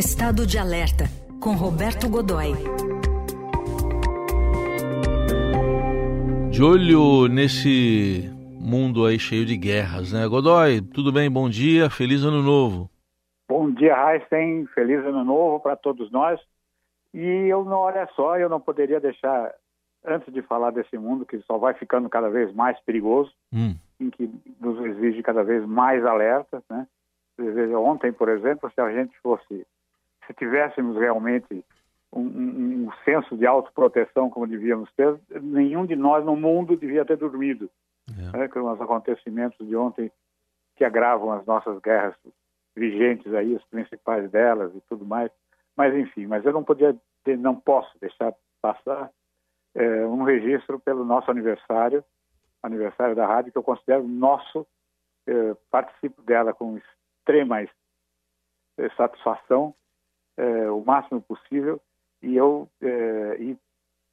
[0.00, 1.04] Estado de Alerta,
[1.42, 2.54] com Roberto Godoy.
[6.50, 8.24] De olho nesse
[8.58, 10.26] mundo aí cheio de guerras, né?
[10.26, 11.30] Godoy, tudo bem?
[11.30, 12.88] Bom dia, feliz ano novo.
[13.46, 16.40] Bom dia, Heisen, feliz ano novo para todos nós.
[17.12, 19.52] E eu não, olha só, eu não poderia deixar,
[20.02, 23.74] antes de falar desse mundo que só vai ficando cada vez mais perigoso, hum.
[24.00, 26.86] em que nos exige cada vez mais alertas, né?
[27.76, 29.66] Ontem, por exemplo, se a gente fosse,
[30.30, 31.64] se tivéssemos realmente
[32.12, 37.04] um, um, um senso de autoproteção como devíamos ter, nenhum de nós no mundo devia
[37.04, 37.68] ter dormido.
[38.08, 38.38] É.
[38.38, 40.10] Né, com os acontecimentos de ontem
[40.76, 42.14] que agravam as nossas guerras
[42.74, 45.30] vigentes aí, as principais delas e tudo mais.
[45.76, 46.96] Mas enfim, mas eu não podia,
[47.38, 49.10] não posso deixar passar
[49.74, 52.04] é, um registro pelo nosso aniversário,
[52.62, 54.66] aniversário da rádio que eu considero nosso.
[55.26, 57.62] É, participo dela com extrema
[58.96, 59.74] satisfação,
[60.40, 61.80] é, o máximo possível
[62.22, 63.58] e eu, é, e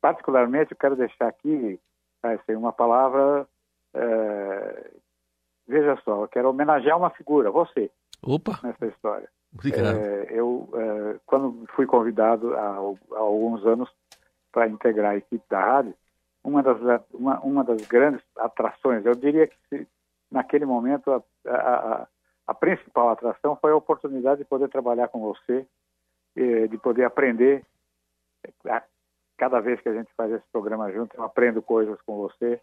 [0.00, 1.78] particularmente, eu quero deixar aqui
[2.22, 3.46] assim, uma palavra.
[3.94, 4.90] É,
[5.66, 7.90] veja só, eu quero homenagear uma figura, você,
[8.22, 8.58] Opa.
[8.62, 9.28] nessa história.
[9.54, 9.96] Obrigado.
[10.30, 10.68] Eu,
[11.26, 12.76] quando fui convidado há,
[13.12, 13.88] há alguns anos
[14.50, 15.94] para integrar a equipe da rádio,
[16.44, 19.88] uma das, uma, uma das grandes atrações, eu diria que se,
[20.30, 22.06] naquele momento a, a,
[22.46, 25.66] a, principal atração foi a oportunidade de poder trabalhar com você,
[26.36, 27.64] de poder aprender
[29.36, 32.60] cada vez que a gente faz esse programa junto, eu aprendo coisas com você,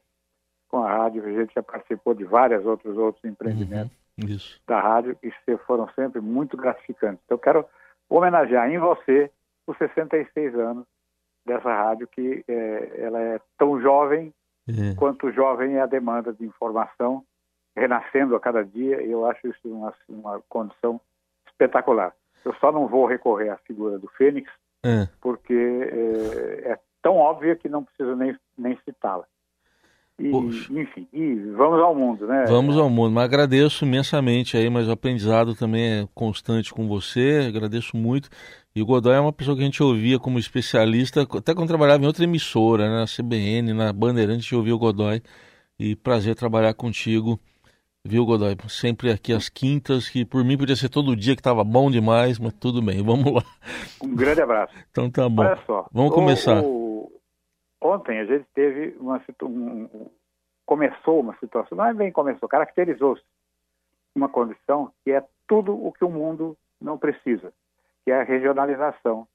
[0.67, 1.25] com a rádio.
[1.25, 5.31] A gente já participou de vários outros outros empreendimentos uhum, da rádio e
[5.65, 7.21] foram sempre muito gratificantes.
[7.25, 7.65] Então, eu quero
[8.09, 9.31] homenagear em você
[9.67, 10.85] os 66 anos
[11.45, 14.33] dessa rádio que é, ela é tão jovem
[14.67, 14.95] é.
[14.95, 17.23] quanto jovem é a demanda de informação,
[17.75, 19.01] renascendo a cada dia.
[19.01, 21.01] E eu acho isso uma, uma condição
[21.47, 22.13] espetacular.
[22.43, 24.51] Eu só não vou recorrer à figura do Fênix,
[24.83, 25.07] é.
[25.21, 29.25] porque é, é, tão óbvia que não preciso nem, nem citá-la.
[30.19, 32.45] E, enfim, e vamos ao mundo, né?
[32.47, 37.45] Vamos ao mundo, mas agradeço imensamente aí, mas o aprendizado também é constante com você,
[37.47, 38.29] agradeço muito.
[38.75, 42.03] E o Godoy é uma pessoa que a gente ouvia como especialista, até quando trabalhava
[42.03, 45.21] em outra emissora, né, na CBN, na Bandeirantes, a gente ouvia o Godoy.
[45.79, 47.39] E prazer trabalhar contigo
[48.03, 48.57] Viu, Godoy?
[48.67, 52.39] Sempre aqui às quintas, que por mim podia ser todo dia que estava bom demais,
[52.39, 53.43] mas tudo bem, vamos lá.
[54.03, 54.73] Um grande abraço.
[54.89, 55.43] Então tá bom.
[55.43, 55.87] Olha só.
[55.91, 56.63] Vamos começar.
[56.63, 57.11] O,
[57.79, 60.09] o, ontem a gente teve uma um,
[60.65, 63.23] começou uma situação, não é bem começou, caracterizou-se
[64.15, 67.53] uma condição que é tudo o que o mundo não precisa,
[68.03, 69.27] que é a regionalização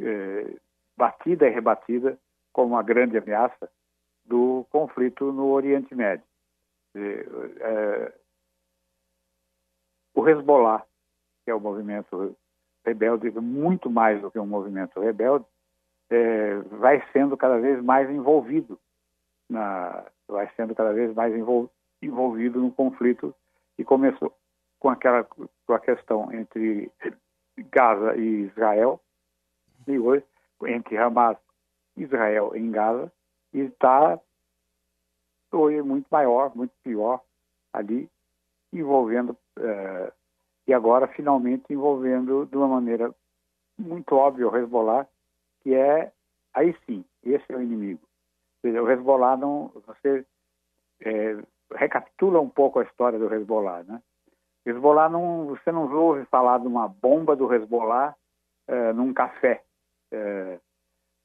[0.00, 0.54] é,
[0.96, 2.16] batida e rebatida
[2.52, 3.68] como uma grande ameaça
[4.24, 6.27] do conflito no Oriente Médio
[6.94, 8.12] é,
[10.14, 10.84] o Hezbollah,
[11.44, 12.36] que é o movimento
[12.84, 15.44] rebelde, muito mais do que um movimento rebelde,
[16.10, 18.78] é, vai sendo cada vez mais envolvido
[19.48, 21.70] na, vai sendo cada vez mais envol,
[22.02, 23.34] envolvido no conflito
[23.78, 24.34] e começou
[24.78, 26.90] com aquela com a questão entre
[27.70, 29.00] Gaza e Israel
[29.86, 30.24] e hoje
[30.66, 31.36] entre Hamas
[31.96, 33.12] Israel em Gaza
[33.52, 34.20] e está
[35.50, 37.20] foi muito maior, muito pior
[37.72, 38.08] ali,
[38.72, 40.12] envolvendo, é,
[40.66, 43.14] e agora finalmente envolvendo de uma maneira
[43.78, 45.06] muito óbvia o Hezbollah,
[45.60, 46.12] que é,
[46.52, 48.00] aí sim, esse é o inimigo.
[48.64, 50.26] O Hezbollah não, você
[51.00, 51.38] é,
[51.74, 54.02] recapitula um pouco a história do Hezbollah, né?
[54.66, 58.14] Hezbollah não, você não ouve falar de uma bomba do Hezbollah
[58.66, 59.62] é, num café,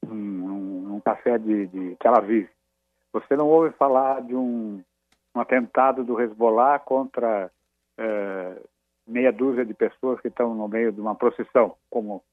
[0.02, 2.48] num, num, café de, de Tel Aviv.
[3.14, 4.82] Você não ouve falar de um,
[5.36, 7.48] um atentado do Hezbollah contra
[7.96, 8.60] é,
[9.06, 12.24] meia dúzia de pessoas que estão no meio de uma procissão, como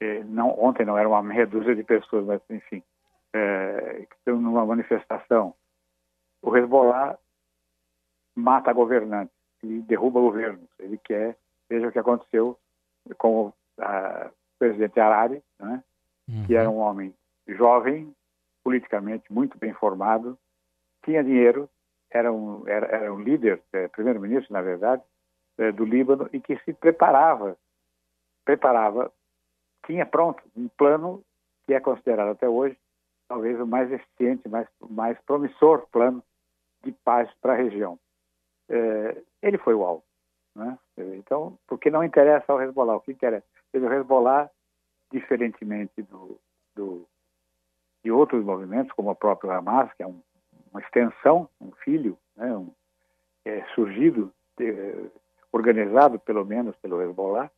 [0.00, 2.82] é, não, ontem não era uma meia dúzia de pessoas, mas enfim,
[3.32, 5.54] é, que estão numa manifestação.
[6.42, 7.16] O Hezbollah
[8.34, 10.68] mata governantes e derruba governos.
[10.80, 11.36] Ele quer,
[11.70, 12.58] veja o que aconteceu
[13.18, 13.52] com o
[14.58, 15.80] presidente Harari, né,
[16.28, 16.44] uhum.
[16.44, 17.14] que era um homem
[17.46, 18.12] jovem,
[18.64, 20.38] politicamente muito bem formado,
[21.04, 21.68] tinha dinheiro,
[22.10, 25.02] era um, era, era um líder, é, primeiro-ministro, na verdade,
[25.58, 27.56] é, do Líbano, e que se preparava,
[28.44, 29.12] preparava,
[29.86, 31.22] tinha pronto um plano
[31.66, 32.76] que é considerado até hoje
[33.28, 36.22] talvez o mais eficiente, mais, mais promissor plano
[36.82, 37.98] de paz para a região.
[38.68, 40.04] É, ele foi o alvo.
[40.54, 40.78] Né?
[40.96, 43.46] Então, porque não interessa ao Hezbollah, o que interessa?
[43.74, 44.50] O Hezbollah,
[45.10, 46.38] diferentemente do,
[46.76, 47.08] do
[48.04, 50.20] e outros movimentos, como o próprio Hamas, que é um,
[50.70, 52.70] uma extensão, um filho, né, um,
[53.44, 54.94] é, surgido, é,
[55.52, 57.50] organizado pelo menos pelo Hezbollah,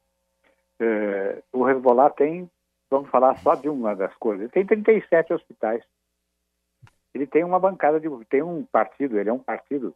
[0.78, 2.50] É, o Hezbollah tem,
[2.90, 5.82] vamos falar só de uma das coisas, ele tem 37 hospitais.
[7.14, 8.08] Ele tem uma bancada de.
[8.26, 9.94] tem um partido, ele é um partido.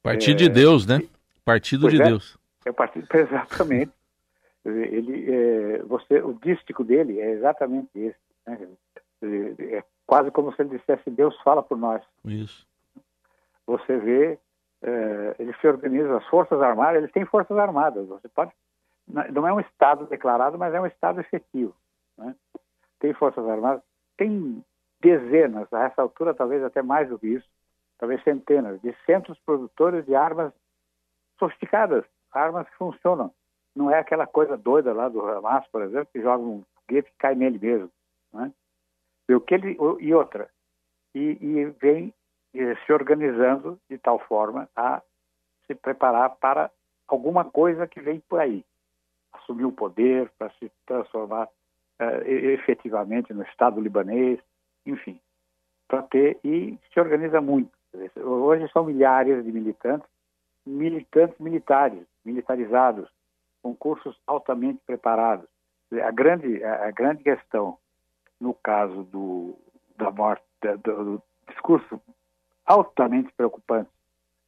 [0.00, 1.00] Partido é, de Deus, né?
[1.44, 2.38] Partido de é, Deus.
[2.64, 3.90] É o partido, exatamente.
[4.64, 8.18] ele, é, você, o dístico dele é exatamente esse.
[8.46, 8.68] Né?
[9.22, 12.02] É quase como se ele dissesse: Deus fala por nós.
[12.24, 12.66] Isso.
[13.66, 14.38] Você vê,
[14.82, 18.06] é, ele se organiza, as Forças Armadas, ele tem Forças Armadas.
[18.08, 18.52] Você pode.
[19.06, 21.74] Não é um Estado declarado, mas é um Estado efetivo.
[22.16, 22.34] Né?
[22.98, 23.82] Tem Forças Armadas,
[24.16, 24.62] tem
[25.00, 27.48] dezenas, a essa altura talvez até mais do que isso,
[27.98, 30.52] talvez centenas, de centros produtores de armas
[31.38, 33.32] sofisticadas, armas que funcionam.
[33.74, 37.18] Não é aquela coisa doida lá do Hamas, por exemplo, que joga um foguete e
[37.18, 37.90] cai nele mesmo.
[38.32, 38.52] Né?
[39.28, 40.48] E, o que ele, e outra,
[41.14, 42.14] e, e vem
[42.54, 45.02] eh, se organizando de tal forma a
[45.66, 46.70] se preparar para
[47.06, 48.64] alguma coisa que vem por aí.
[49.32, 51.46] Assumir o poder para se transformar
[52.00, 54.40] uh, efetivamente no Estado libanês,
[54.86, 55.20] enfim,
[55.86, 57.70] para ter e se organiza muito.
[58.16, 60.08] Hoje são milhares de militantes,
[60.66, 63.10] militantes militares, militarizados,
[63.62, 65.48] com cursos altamente preparados.
[65.92, 67.78] A grande, a grande questão
[68.40, 69.58] no caso do,
[69.96, 70.44] da morte,
[70.82, 72.00] do, do discurso
[72.64, 73.90] altamente preocupante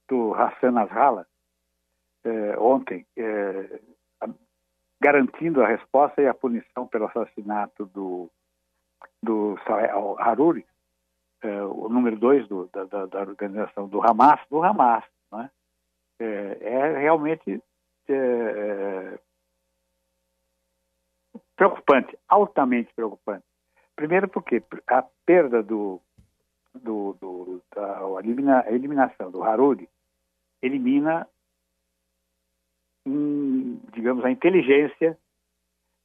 [0.08, 1.26] do Hassan Nasrallah,
[2.24, 3.80] eh, ontem, eh,
[5.00, 8.30] garantindo a resposta e a punição pelo assassinato do
[9.22, 9.56] do
[10.18, 10.66] Haruri,
[11.42, 15.50] é, o número dois do, da, da, da, organização do Hamas, do Hamas, né?
[16.18, 17.62] é, é realmente
[18.08, 19.18] é,
[21.56, 23.44] preocupante, altamente preocupante.
[24.00, 26.00] Primeiro porque a perda do,
[26.74, 29.86] do, do da elimina, a eliminação do Haruri
[30.62, 31.28] elimina,
[33.92, 35.18] digamos, a inteligência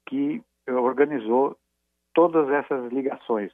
[0.09, 1.57] que organizou
[2.13, 3.53] todas essas ligações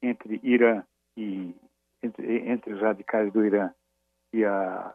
[0.00, 0.82] entre Irã
[1.14, 1.54] e
[2.02, 3.70] entre, entre os radicais do Irã
[4.32, 4.94] e, a,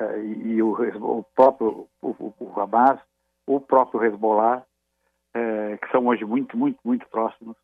[0.00, 3.00] a e o, o, próprio o, o, Hamas,
[3.46, 4.66] o próprio Hezbollah,
[5.34, 7.56] é, que são hoje muito, muito, muito próximos,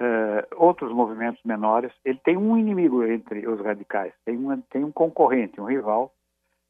[0.00, 1.92] é, outros movimentos menores.
[2.04, 6.12] Ele tem um inimigo entre os radicais, tem, uma, tem um concorrente, um rival,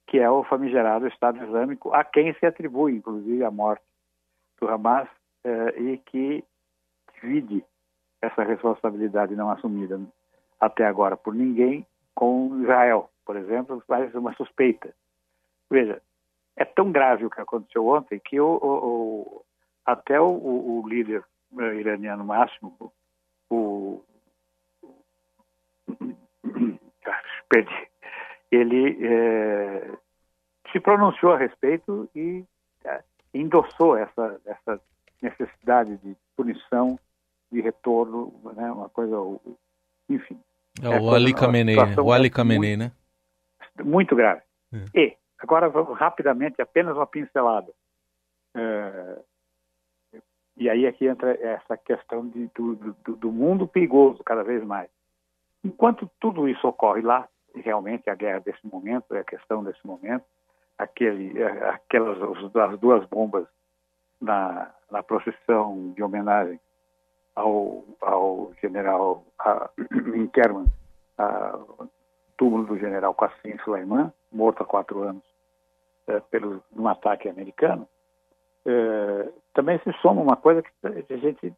[0.06, 3.84] que é o famigerado Estado Islâmico, a quem se atribui, inclusive, a morte
[4.60, 5.08] do Hamas,
[5.44, 6.44] é, e que
[7.14, 7.64] divide
[8.20, 10.00] essa responsabilidade não assumida
[10.60, 14.92] até agora por ninguém com Israel, por exemplo, faz uma suspeita.
[15.70, 16.02] Veja,
[16.56, 19.44] é tão grave o que aconteceu ontem que o, o, o
[19.86, 21.24] até o, o, líder
[21.58, 22.92] eh, iraniano máximo,
[23.50, 24.02] o
[27.48, 27.88] perdi,
[28.50, 29.90] ele é,
[30.72, 32.44] se pronunciou a respeito e
[32.84, 33.02] é,
[33.34, 34.80] endossou essa, essa
[35.22, 36.98] necessidade de punição
[37.50, 38.70] de retorno, né?
[38.70, 39.16] Uma coisa,
[40.08, 40.38] enfim.
[40.82, 42.92] É, é o Ali Khamenei, o Ali Khamenei, né?
[43.82, 44.42] Muito grave.
[44.72, 44.98] É.
[45.00, 47.72] E, agora rapidamente, apenas uma pincelada.
[50.58, 54.64] É, e aí aqui entra essa questão de, do, do, do, mundo perigoso cada vez
[54.64, 54.88] mais.
[55.64, 60.24] Enquanto tudo isso ocorre lá, realmente a guerra desse momento, é a questão desse momento,
[60.76, 62.18] aquele, é, aquelas
[62.56, 63.46] as duas bombas
[64.20, 66.60] na, na procissão de homenagem
[67.34, 69.24] ao, ao general
[70.16, 70.66] Interman,
[72.36, 75.22] túmulo do general Qassim Sulaiman, morto há quatro anos
[76.06, 77.88] é, pelo, num ataque americano,
[78.66, 80.70] é, também se soma uma coisa que
[81.12, 81.52] a gente,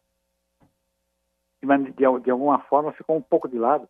[1.61, 3.87] de, de, alguma forma, ficou um pouco de lado,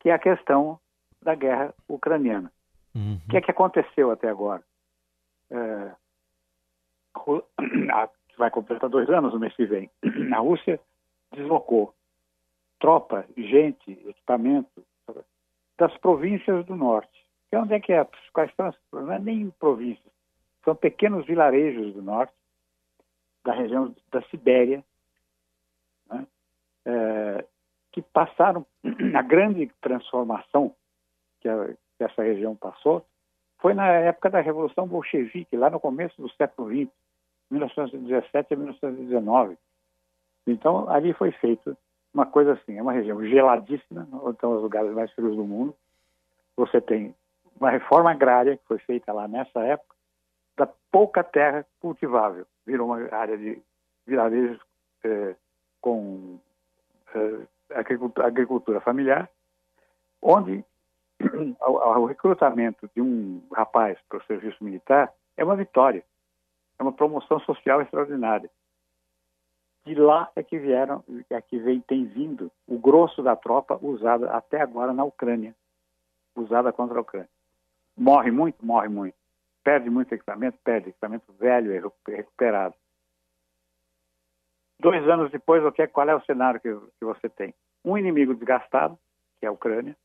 [0.00, 0.78] que é a questão
[1.20, 2.52] da guerra ucraniana.
[2.94, 3.20] Uhum.
[3.26, 4.62] O que é que aconteceu até agora?
[5.50, 5.92] É,
[8.36, 9.90] vai completar dois anos no mês que vem.
[10.34, 10.80] A Rússia
[11.32, 11.94] deslocou
[12.80, 14.84] tropa, gente, equipamento
[15.78, 17.26] das províncias do norte.
[17.48, 18.06] Que é onde é que é?
[18.32, 20.12] Quais são as, não é nem províncias,
[20.64, 22.32] são pequenos vilarejos do norte,
[23.44, 24.84] da região da Sibéria,
[26.08, 26.26] né?
[26.84, 27.44] é,
[27.92, 28.66] que passaram
[29.14, 30.74] a grande transformação
[31.40, 33.04] que, a, que essa região passou
[33.58, 36.90] foi na época da Revolução Bolchevique, lá no começo do século XX,
[37.50, 39.56] 1917 a 1919.
[40.46, 41.76] Então, ali foi feito
[42.12, 45.74] uma coisa assim, é uma região geladíssima, onde estão os lugares mais frios do mundo.
[46.56, 47.14] Você tem
[47.58, 49.94] uma reforma agrária que foi feita lá nessa época,
[50.56, 52.46] da pouca terra cultivável.
[52.66, 53.62] Virou uma área de
[54.06, 54.60] vilarejos
[55.04, 55.34] é,
[55.80, 56.38] com
[57.14, 59.28] é, agricultura, agricultura familiar,
[60.20, 60.64] onde
[61.60, 66.04] o recrutamento de um rapaz para o serviço militar é uma vitória.
[66.78, 68.50] é uma promoção social extraordinária.
[69.84, 74.30] De lá é que vieram, é que vem, tem vindo o grosso da tropa usada
[74.30, 75.54] até agora na Ucrânia,
[76.36, 77.28] usada contra a Ucrânia.
[77.96, 79.16] Morre muito, morre muito.
[79.64, 82.74] Perde muito equipamento, perde equipamento velho e recuperado.
[84.78, 87.54] Dois anos depois, o que é, qual é o cenário que, que você tem?
[87.84, 88.98] Um inimigo desgastado,
[89.38, 89.96] que é a Ucrânia,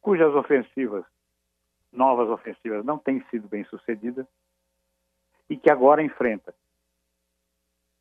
[0.00, 1.04] cujas ofensivas,
[1.92, 4.26] novas ofensivas, não têm sido bem sucedidas,
[5.48, 6.54] e que agora enfrenta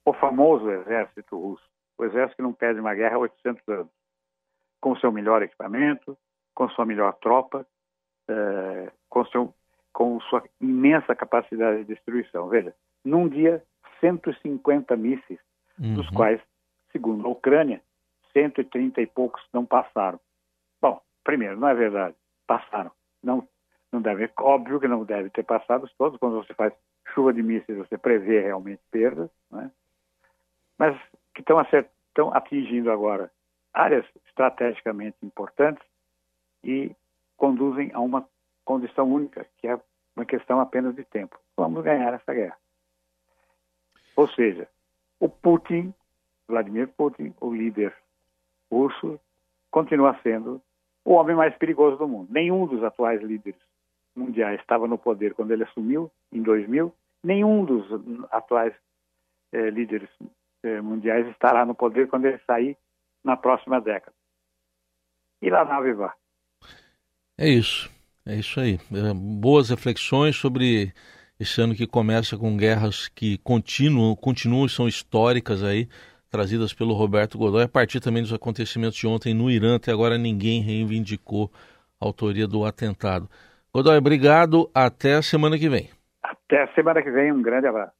[0.06, 3.92] o famoso exército russo, o exército que não perde uma guerra há 800 anos,
[4.80, 6.18] com seu melhor equipamento,
[6.54, 7.66] com sua melhor tropa,
[8.28, 9.54] eh, com, seu,
[9.94, 12.48] com sua imensa capacidade de destruição.
[12.48, 13.64] Veja, num dia,
[14.00, 15.40] 150 mísseis,
[15.80, 15.96] uhum.
[15.96, 16.42] dos quais,
[16.92, 17.82] segundo a Ucrânia,
[18.34, 20.20] 130 e poucos não passaram.
[20.82, 22.16] Bom, primeiro, não é verdade,
[22.48, 22.92] passaram.
[23.22, 23.48] Não,
[23.92, 26.74] não deve, óbvio que não deve ter passado todos, quando você faz
[27.14, 29.72] chuva de mísseis, você prevê realmente perdas, né?
[30.78, 30.98] mas
[31.34, 33.32] que estão, estão atingindo agora
[33.74, 35.84] áreas estrategicamente importantes
[36.64, 36.96] e
[37.38, 38.28] conduzem a uma
[38.70, 39.80] condição única, que é
[40.16, 41.40] uma questão apenas de tempo.
[41.58, 42.56] Vamos ganhar essa guerra.
[44.16, 44.70] Ou seja,
[45.20, 45.92] o Putin,
[46.48, 47.92] Vladimir Putin, o líder
[48.72, 49.20] russo,
[49.72, 50.62] continua sendo
[51.04, 52.28] o homem mais perigoso do mundo.
[52.32, 53.60] Nenhum dos atuais líderes
[54.16, 56.94] mundiais estava no poder quando ele assumiu, em 2000.
[57.24, 57.88] Nenhum dos
[58.32, 58.76] atuais
[59.52, 60.10] eh, líderes
[60.62, 62.78] eh, mundiais estará no poder quando ele sair
[63.24, 64.16] na próxima década.
[65.42, 66.14] E lá nave vá.
[67.36, 67.90] É isso,
[68.26, 68.80] é isso aí.
[68.94, 70.94] É, boas reflexões sobre
[71.40, 75.88] esse ano que começa com guerras que continuam, continuam são históricas aí,
[76.30, 80.18] trazidas pelo Roberto Godoy, a partir também dos acontecimentos de ontem no Irã, até agora
[80.18, 81.52] ninguém reivindicou
[82.00, 83.30] a autoria do atentado.
[83.74, 85.90] Godoy, obrigado, até a semana que vem.
[86.22, 87.99] Até a semana que vem, um grande abraço.